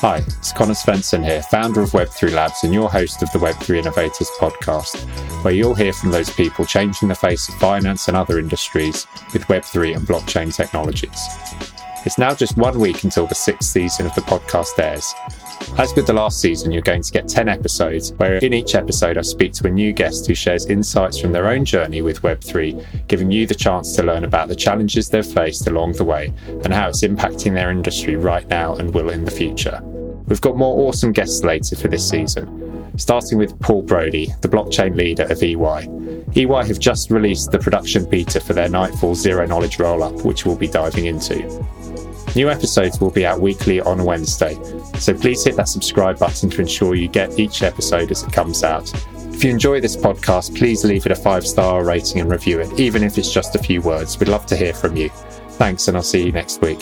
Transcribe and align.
Hi, 0.00 0.16
it's 0.16 0.50
Conor 0.50 0.72
Svensson 0.72 1.22
here, 1.22 1.42
founder 1.42 1.82
of 1.82 1.90
Web3 1.90 2.32
Labs 2.32 2.64
and 2.64 2.72
your 2.72 2.88
host 2.88 3.22
of 3.22 3.30
the 3.32 3.38
Web3 3.38 3.80
Innovators 3.80 4.30
podcast, 4.38 4.96
where 5.44 5.52
you'll 5.52 5.74
hear 5.74 5.92
from 5.92 6.10
those 6.10 6.30
people 6.30 6.64
changing 6.64 7.08
the 7.08 7.14
face 7.14 7.50
of 7.50 7.54
finance 7.56 8.08
and 8.08 8.16
other 8.16 8.38
industries 8.38 9.06
with 9.34 9.42
Web3 9.48 9.96
and 9.96 10.08
blockchain 10.08 10.56
technologies. 10.56 11.20
It's 12.06 12.16
now 12.16 12.34
just 12.34 12.56
one 12.56 12.80
week 12.80 13.04
until 13.04 13.26
the 13.26 13.34
sixth 13.34 13.68
season 13.68 14.06
of 14.06 14.14
the 14.14 14.22
podcast 14.22 14.78
airs. 14.78 15.12
As 15.78 15.94
with 15.94 16.06
the 16.06 16.12
last 16.12 16.40
season, 16.40 16.72
you're 16.72 16.82
going 16.82 17.02
to 17.02 17.12
get 17.12 17.28
10 17.28 17.48
episodes, 17.48 18.12
where 18.14 18.36
in 18.36 18.52
each 18.52 18.74
episode 18.74 19.16
I 19.16 19.22
speak 19.22 19.52
to 19.54 19.66
a 19.66 19.70
new 19.70 19.92
guest 19.92 20.26
who 20.26 20.34
shares 20.34 20.66
insights 20.66 21.18
from 21.18 21.32
their 21.32 21.48
own 21.48 21.64
journey 21.64 22.02
with 22.02 22.22
Web3, 22.22 23.06
giving 23.08 23.30
you 23.30 23.46
the 23.46 23.54
chance 23.54 23.96
to 23.96 24.02
learn 24.02 24.24
about 24.24 24.48
the 24.48 24.56
challenges 24.56 25.08
they've 25.08 25.24
faced 25.24 25.66
along 25.68 25.92
the 25.92 26.04
way 26.04 26.32
and 26.46 26.72
how 26.72 26.88
it's 26.88 27.02
impacting 27.02 27.54
their 27.54 27.70
industry 27.70 28.16
right 28.16 28.46
now 28.48 28.74
and 28.74 28.92
will 28.92 29.10
in 29.10 29.24
the 29.24 29.30
future. 29.30 29.80
We've 30.26 30.40
got 30.40 30.56
more 30.56 30.88
awesome 30.88 31.12
guests 31.12 31.42
later 31.44 31.76
for 31.76 31.88
this 31.88 32.08
season, 32.08 32.92
starting 32.98 33.38
with 33.38 33.58
Paul 33.60 33.82
Brody, 33.82 34.34
the 34.42 34.48
blockchain 34.48 34.96
leader 34.96 35.24
of 35.24 35.42
EY. 35.42 35.88
EY 36.36 36.66
have 36.66 36.78
just 36.78 37.10
released 37.10 37.50
the 37.50 37.58
production 37.58 38.08
beta 38.08 38.38
for 38.40 38.52
their 38.52 38.68
Nightfall 38.68 39.14
Zero 39.14 39.46
Knowledge 39.46 39.78
rollup, 39.78 40.24
which 40.24 40.44
we'll 40.44 40.56
be 40.56 40.68
diving 40.68 41.06
into. 41.06 41.48
New 42.36 42.48
episodes 42.48 43.00
will 43.00 43.10
be 43.10 43.26
out 43.26 43.40
weekly 43.40 43.80
on 43.80 44.04
Wednesday, 44.04 44.54
so 44.98 45.12
please 45.12 45.44
hit 45.44 45.56
that 45.56 45.68
subscribe 45.68 46.18
button 46.18 46.48
to 46.50 46.60
ensure 46.60 46.94
you 46.94 47.08
get 47.08 47.38
each 47.38 47.62
episode 47.62 48.10
as 48.10 48.22
it 48.22 48.32
comes 48.32 48.62
out. 48.62 48.92
If 49.34 49.44
you 49.44 49.50
enjoy 49.50 49.80
this 49.80 49.96
podcast, 49.96 50.56
please 50.56 50.84
leave 50.84 51.06
it 51.06 51.12
a 51.12 51.16
five 51.16 51.46
star 51.46 51.84
rating 51.84 52.20
and 52.20 52.30
review 52.30 52.60
it, 52.60 52.78
even 52.78 53.02
if 53.02 53.18
it's 53.18 53.32
just 53.32 53.56
a 53.56 53.58
few 53.58 53.80
words. 53.80 54.18
We'd 54.18 54.28
love 54.28 54.46
to 54.46 54.56
hear 54.56 54.72
from 54.72 54.96
you. 54.96 55.08
Thanks, 55.58 55.88
and 55.88 55.96
I'll 55.96 56.02
see 56.02 56.24
you 56.24 56.32
next 56.32 56.60
week. 56.60 56.80